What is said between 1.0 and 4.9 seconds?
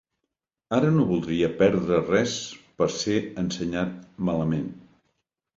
voldria perdre res per ser ensenyat malament.